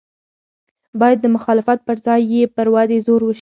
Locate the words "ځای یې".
2.05-2.41